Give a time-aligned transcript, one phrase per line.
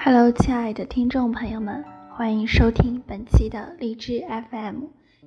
[0.00, 4.84] Hello，亲爱的听众朋友们，欢迎收听本期的荔枝 FM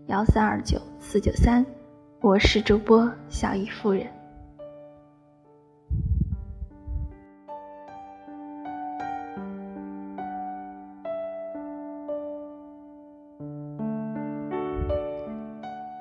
[0.07, 1.65] 幺三二九四九三，
[2.21, 4.07] 我是主播小雨夫人。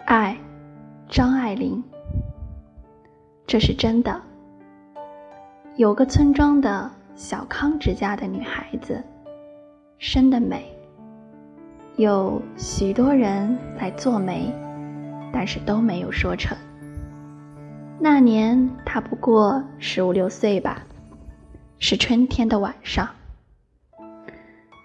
[0.07, 0.39] 爱，
[1.09, 1.83] 张爱玲。
[3.49, 4.23] 这是真的。
[5.75, 6.89] 有个村庄的。
[7.21, 9.05] 小康之家的女孩子，
[9.99, 10.75] 生得美。
[11.97, 14.51] 有许多人来做媒，
[15.31, 16.57] 但是都没有说成。
[17.99, 20.83] 那年她不过十五六岁吧，
[21.79, 23.07] 是春天的晚上。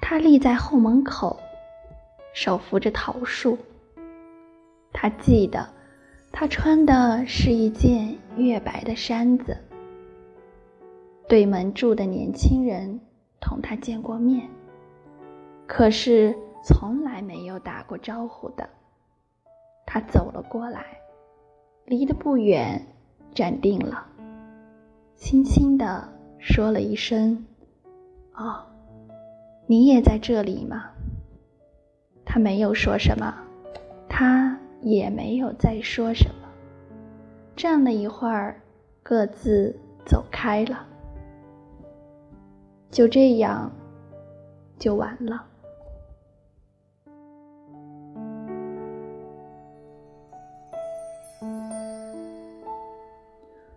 [0.01, 1.39] 她立在后门口，
[2.33, 3.57] 手扶着桃树。
[4.91, 5.65] 她记得，
[6.33, 9.55] 她穿的是一件月白的衫子。
[11.27, 12.99] 对门住的年轻人
[13.39, 14.47] 同他见过面，
[15.65, 18.69] 可是从来没有打过招呼的。
[19.87, 20.85] 他走了过来，
[21.85, 22.85] 离得不远，
[23.33, 24.05] 站定了，
[25.15, 27.45] 轻轻地说了一声
[28.35, 28.63] ：“哦，
[29.65, 30.91] 你也在这里吗？”
[32.23, 33.33] 他没有说什么，
[34.07, 36.47] 他也没有再说什么。
[37.55, 38.61] 站了一会儿，
[39.01, 40.85] 各自走开了。
[42.95, 43.69] 就这样，
[44.79, 45.43] 就完了。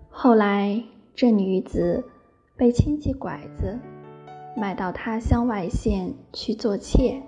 [0.08, 0.80] 后来，
[1.16, 2.04] 这女子
[2.56, 3.76] 被亲戚拐子
[4.56, 7.20] 卖到他乡外县去做妾，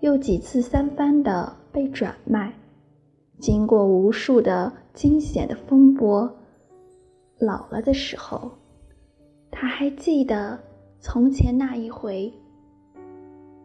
[0.00, 2.54] 又几次三番的被转卖，
[3.38, 6.34] 经过无数的惊险的风波，
[7.38, 8.52] 老了的时候。
[9.62, 10.58] 他还记得
[10.98, 12.34] 从前那一回，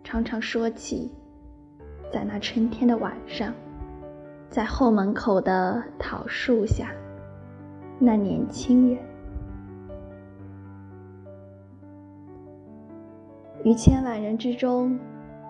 [0.03, 1.09] 常常说起，
[2.13, 3.51] 在那春天的晚上，
[4.47, 6.91] 在后门口的桃树下，
[7.97, 9.03] 那年轻人，
[13.63, 14.99] 于千万人之中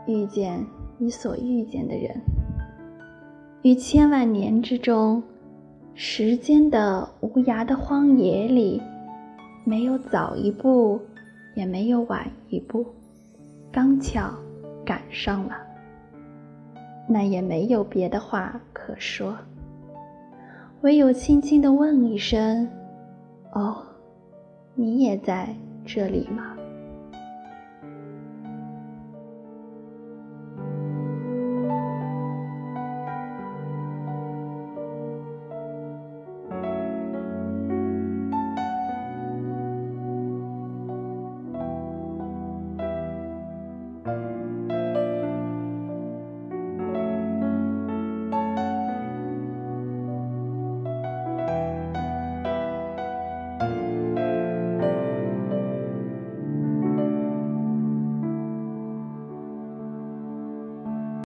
[0.05, 0.65] 遇见
[0.97, 2.15] 你所遇见的人，
[3.63, 5.21] 于千万年之中，
[5.93, 8.81] 时间的无涯的荒野里。
[9.67, 10.97] 没有早一步，
[11.53, 12.85] 也没有晚一步，
[13.69, 14.31] 刚巧
[14.85, 15.57] 赶上了。
[17.05, 19.37] 那也没有别的话可说，
[20.83, 22.65] 唯有轻轻地问一声
[23.51, 23.83] ：“哦，
[24.73, 25.53] 你也在
[25.85, 26.56] 这里吗？”